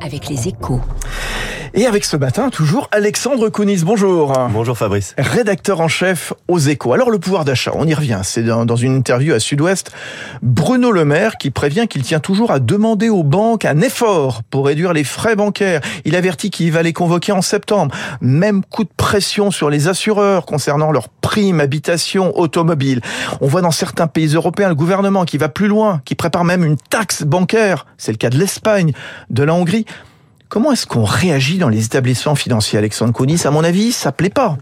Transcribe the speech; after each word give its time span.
Avec 0.00 0.28
les 0.28 0.48
échos. 0.48 0.80
Et 1.74 1.86
avec 1.86 2.04
ce 2.04 2.16
matin, 2.16 2.48
toujours 2.48 2.88
Alexandre 2.92 3.48
Kounis. 3.48 3.82
Bonjour. 3.84 4.32
Bonjour 4.50 4.78
Fabrice. 4.78 5.14
Rédacteur 5.18 5.80
en 5.80 5.88
chef 5.88 6.32
aux 6.48 6.58
échos. 6.58 6.92
Alors 6.92 7.10
le 7.10 7.18
pouvoir 7.18 7.44
d'achat, 7.44 7.72
on 7.74 7.86
y 7.86 7.94
revient. 7.94 8.20
C'est 8.22 8.42
dans, 8.42 8.76
une 8.76 8.96
interview 8.96 9.34
à 9.34 9.40
Sud-Ouest, 9.40 9.92
Bruno 10.42 10.92
Le 10.92 11.04
Maire 11.04 11.36
qui 11.38 11.50
prévient 11.50 11.86
qu'il 11.88 12.02
tient 12.02 12.20
toujours 12.20 12.50
à 12.50 12.60
demander 12.60 13.08
aux 13.08 13.24
banques 13.24 13.64
un 13.64 13.80
effort 13.80 14.42
pour 14.44 14.66
réduire 14.66 14.92
les 14.92 15.04
frais 15.04 15.36
bancaires. 15.36 15.80
Il 16.04 16.16
avertit 16.16 16.50
qu'il 16.50 16.72
va 16.72 16.82
les 16.82 16.92
convoquer 16.92 17.32
en 17.32 17.42
septembre. 17.42 17.94
Même 18.20 18.64
coup 18.64 18.84
de 18.84 18.90
pression 18.96 19.50
sur 19.50 19.70
les 19.70 19.88
assureurs 19.88 20.46
concernant 20.46 20.92
leurs 20.92 21.08
habitation, 21.60 22.38
automobile. 22.38 23.00
On 23.40 23.46
voit 23.46 23.60
dans 23.60 23.70
certains 23.70 24.06
pays 24.06 24.34
européens 24.34 24.68
le 24.68 24.74
gouvernement 24.74 25.24
qui 25.24 25.36
va 25.36 25.48
plus 25.48 25.68
loin, 25.68 26.00
qui 26.04 26.14
prépare 26.14 26.44
même 26.44 26.64
une 26.64 26.76
taxe 26.76 27.24
bancaire. 27.24 27.86
C'est 27.98 28.12
le 28.12 28.16
cas 28.16 28.30
de 28.30 28.38
l'Espagne, 28.38 28.92
de 29.28 29.42
la 29.42 29.52
Hongrie. 29.52 29.84
Comment 30.48 30.70
est-ce 30.70 30.86
qu'on 30.86 31.02
réagit 31.02 31.58
dans 31.58 31.68
les 31.68 31.86
établissements 31.86 32.36
financiers, 32.36 32.78
Alexandre 32.78 33.12
Kounis 33.12 33.42
À 33.46 33.50
mon 33.50 33.64
avis, 33.64 33.90
ça 33.90 34.12
plaît 34.12 34.30
pas. 34.30 34.56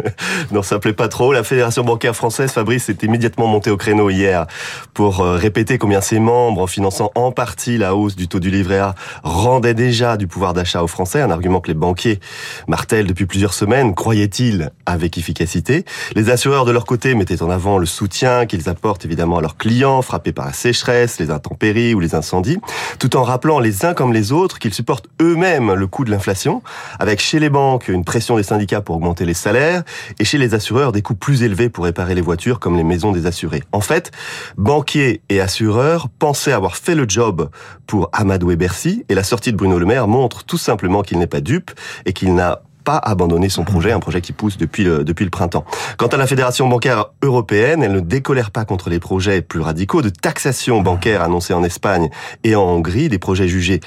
non, 0.50 0.62
ça 0.62 0.80
plaît 0.80 0.92
pas 0.92 1.06
trop. 1.06 1.32
La 1.32 1.44
Fédération 1.44 1.84
bancaire 1.84 2.16
française, 2.16 2.50
Fabrice, 2.50 2.88
est 2.88 3.04
immédiatement 3.04 3.46
montée 3.46 3.70
au 3.70 3.76
créneau 3.76 4.10
hier 4.10 4.46
pour 4.94 5.20
euh, 5.20 5.36
répéter 5.36 5.78
combien 5.78 6.00
ses 6.00 6.18
membres, 6.18 6.60
en 6.60 6.66
finançant 6.66 7.12
en 7.14 7.30
partie 7.30 7.78
la 7.78 7.94
hausse 7.94 8.16
du 8.16 8.26
taux 8.26 8.40
du 8.40 8.50
livret 8.50 8.80
A, 8.80 8.96
rendaient 9.22 9.74
déjà 9.74 10.16
du 10.16 10.26
pouvoir 10.26 10.54
d'achat 10.54 10.82
aux 10.82 10.88
Français, 10.88 11.20
un 11.20 11.30
argument 11.30 11.60
que 11.60 11.68
les 11.68 11.74
banquiers 11.74 12.18
martèlent 12.66 13.06
depuis 13.06 13.26
plusieurs 13.26 13.54
semaines, 13.54 13.94
croyaient-ils, 13.94 14.70
avec 14.86 15.18
efficacité. 15.18 15.84
Les 16.16 16.30
assureurs, 16.30 16.64
de 16.64 16.72
leur 16.72 16.84
côté, 16.84 17.14
mettaient 17.14 17.42
en 17.42 17.50
avant 17.50 17.78
le 17.78 17.86
soutien 17.86 18.46
qu'ils 18.46 18.68
apportent 18.68 19.04
évidemment 19.04 19.38
à 19.38 19.40
leurs 19.40 19.56
clients 19.56 20.02
frappés 20.02 20.32
par 20.32 20.46
la 20.46 20.52
sécheresse, 20.52 21.20
les 21.20 21.30
intempéries 21.30 21.94
ou 21.94 22.00
les 22.00 22.16
incendies, 22.16 22.58
tout 22.98 23.16
en 23.16 23.22
rappelant 23.22 23.60
les 23.60 23.84
uns 23.84 23.94
comme 23.94 24.12
les 24.12 24.32
autres 24.32 24.58
qu'ils 24.58 24.74
supportent 24.74 25.06
eux 25.22 25.28
eux-mêmes 25.38 25.72
le 25.72 25.86
coût 25.86 26.04
de 26.04 26.10
l'inflation, 26.10 26.62
avec 26.98 27.20
chez 27.20 27.38
les 27.38 27.48
banques 27.48 27.88
une 27.88 28.04
pression 28.04 28.36
des 28.36 28.42
syndicats 28.42 28.80
pour 28.80 28.96
augmenter 28.96 29.24
les 29.24 29.34
salaires, 29.34 29.84
et 30.18 30.24
chez 30.24 30.36
les 30.36 30.54
assureurs 30.54 30.90
des 30.90 31.00
coûts 31.00 31.14
plus 31.14 31.44
élevés 31.44 31.68
pour 31.68 31.84
réparer 31.84 32.14
les 32.14 32.20
voitures 32.20 32.58
comme 32.58 32.76
les 32.76 32.84
maisons 32.84 33.12
des 33.12 33.26
assurés. 33.26 33.62
En 33.72 33.80
fait, 33.80 34.10
banquiers 34.56 35.22
et 35.28 35.40
assureurs 35.40 36.08
pensaient 36.18 36.52
avoir 36.52 36.76
fait 36.76 36.96
le 36.96 37.06
job 37.08 37.50
pour 37.86 38.10
Amadou 38.12 38.50
et 38.50 38.56
Bercy, 38.56 39.04
et 39.08 39.14
la 39.14 39.22
sortie 39.22 39.52
de 39.52 39.56
Bruno 39.56 39.78
Le 39.78 39.86
Maire 39.86 40.08
montre 40.08 40.44
tout 40.44 40.58
simplement 40.58 41.02
qu'il 41.02 41.18
n'est 41.18 41.28
pas 41.28 41.40
dupe 41.40 41.70
et 42.04 42.12
qu'il 42.12 42.34
n'a 42.34 42.62
pas 42.84 42.96
abandonné 42.96 43.48
son 43.50 43.64
projet, 43.64 43.92
un 43.92 44.00
projet 44.00 44.22
qui 44.22 44.32
pousse 44.32 44.56
depuis 44.56 44.82
le, 44.82 45.04
depuis 45.04 45.24
le 45.24 45.30
printemps. 45.30 45.64
Quant 45.98 46.06
à 46.06 46.16
la 46.16 46.26
Fédération 46.26 46.66
bancaire 46.68 47.06
européenne, 47.22 47.82
elle 47.82 47.92
ne 47.92 48.00
décolère 48.00 48.50
pas 48.50 48.64
contre 48.64 48.88
les 48.88 48.98
projets 48.98 49.42
plus 49.42 49.60
radicaux 49.60 50.00
de 50.00 50.08
taxation 50.08 50.80
bancaire 50.80 51.22
annoncés 51.22 51.52
en 51.52 51.62
Espagne 51.64 52.08
et 52.44 52.56
en 52.56 52.62
Hongrie, 52.62 53.10
des 53.10 53.18
projets 53.18 53.46
jugés 53.46 53.80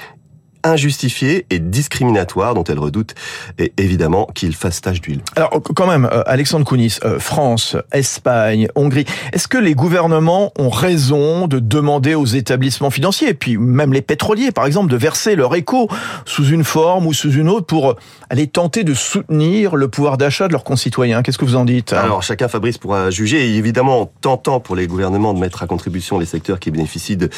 injustifiée 0.64 1.46
et 1.50 1.58
discriminatoire 1.58 2.54
dont 2.54 2.64
elle 2.64 2.78
redoute 2.78 3.14
et 3.58 3.72
évidemment 3.78 4.28
qu'il 4.34 4.54
fasse 4.54 4.80
tache 4.80 5.00
d'huile. 5.00 5.22
Alors 5.36 5.50
quand 5.74 5.86
même, 5.86 6.08
euh, 6.12 6.22
Alexandre 6.26 6.64
Kounis, 6.64 6.98
euh, 7.04 7.18
France, 7.18 7.76
Espagne, 7.92 8.68
Hongrie, 8.74 9.04
est-ce 9.32 9.48
que 9.48 9.58
les 9.58 9.74
gouvernements 9.74 10.52
ont 10.58 10.70
raison 10.70 11.46
de 11.46 11.58
demander 11.58 12.14
aux 12.14 12.26
établissements 12.26 12.90
financiers, 12.90 13.30
et 13.30 13.34
puis 13.34 13.58
même 13.58 13.92
les 13.92 14.02
pétroliers 14.02 14.52
par 14.52 14.66
exemple, 14.66 14.90
de 14.90 14.96
verser 14.96 15.36
leur 15.36 15.54
écho 15.54 15.88
sous 16.24 16.46
une 16.46 16.64
forme 16.64 17.06
ou 17.06 17.12
sous 17.12 17.32
une 17.32 17.48
autre 17.48 17.66
pour 17.66 17.90
euh, 17.90 17.96
aller 18.30 18.46
tenter 18.46 18.84
de 18.84 18.94
soutenir 18.94 19.76
le 19.76 19.88
pouvoir 19.88 20.16
d'achat 20.16 20.48
de 20.48 20.52
leurs 20.52 20.64
concitoyens? 20.64 21.22
Qu'est-ce 21.22 21.38
que 21.38 21.44
vous 21.44 21.56
en 21.56 21.64
dites 21.64 21.92
Alors 21.92 22.22
chacun, 22.22 22.48
Fabrice, 22.48 22.78
pourra 22.78 23.10
juger, 23.10 23.48
et 23.48 23.56
évidemment 23.56 24.10
tentant 24.20 24.60
pour 24.60 24.76
les 24.76 24.86
gouvernements 24.86 25.34
de 25.34 25.40
mettre 25.40 25.62
à 25.62 25.66
contribution 25.66 26.18
les 26.18 26.26
secteurs 26.26 26.58
qui 26.60 26.70
bénéficient 26.70 27.16
de 27.16 27.28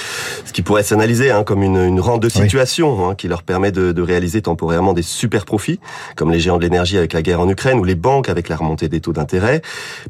ce 0.44 0.52
qui 0.52 0.62
pourrait 0.62 0.82
s'analyser 0.82 1.30
hein, 1.30 1.44
comme 1.44 1.62
une, 1.62 1.76
une 1.76 2.00
rente 2.00 2.20
de 2.20 2.28
situation. 2.28 3.08
Hein, 3.08 3.13
qui 3.14 3.28
leur 3.28 3.42
permet 3.42 3.72
de, 3.72 3.92
de, 3.92 4.02
réaliser 4.02 4.42
temporairement 4.42 4.92
des 4.92 5.02
super 5.02 5.44
profits, 5.44 5.80
comme 6.16 6.30
les 6.30 6.40
géants 6.40 6.58
de 6.58 6.62
l'énergie 6.62 6.98
avec 6.98 7.12
la 7.12 7.22
guerre 7.22 7.40
en 7.40 7.48
Ukraine 7.48 7.78
ou 7.78 7.84
les 7.84 7.94
banques 7.94 8.28
avec 8.28 8.48
la 8.48 8.56
remontée 8.56 8.88
des 8.88 9.00
taux 9.00 9.12
d'intérêt. 9.12 9.62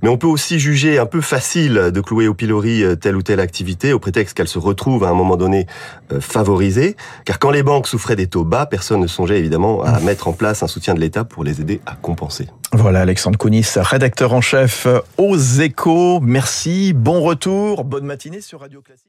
Mais 0.03 0.09
on 0.09 0.17
peut 0.17 0.27
aussi 0.27 0.59
juger 0.59 0.99
un 0.99 1.07
peu 1.07 1.21
facile 1.21 1.91
de 1.93 2.01
clouer 2.01 2.29
au 2.29 2.35
pilori 2.35 2.83
euh, 2.83 2.97
telle 2.97 3.17
ou 3.17 3.23
telle 3.23 3.41
activité 3.41 3.93
au 3.93 3.99
prétexte 3.99 4.37
qu'elle 4.37 4.49
se 4.49 4.59
retrouve 4.59 5.05
à 5.05 5.09
un 5.09 5.15
moment 5.15 5.37
donné 5.37 5.67
euh, 6.13 6.21
favorisée, 6.21 6.97
car 7.25 7.39
quand 7.39 7.51
les 7.51 7.63
banques 7.63 7.87
souffraient 7.87 8.17
des 8.17 8.27
taux 8.27 8.45
bas, 8.45 8.67
personne 8.67 9.01
ne 9.01 9.07
songeait 9.07 9.39
évidemment 9.39 9.83
à 9.83 10.01
mettre 10.01 10.29
en 10.29 10.33
place 10.33 10.63
un 10.63 10.67
soutien 10.67 10.95
de 10.95 11.01
l'État 11.01 11.25
pour 11.25 11.45
les 11.45 11.61
aider 11.61 11.81
à 11.87 11.95
compenser. 11.95 12.49
Voilà 12.73 13.01
Alexandre 13.01 13.39
Kounis, 13.39 13.67
rédacteur 13.77 14.33
en 14.33 14.41
chef 14.41 14.87
aux 15.17 15.37
échos. 15.37 16.21
Merci, 16.21 16.93
bon 16.93 17.21
retour, 17.21 17.85
bonne 17.85 18.05
matinée 18.05 18.41
sur 18.41 18.61
Radio 18.61 18.81
Classique. 18.81 19.07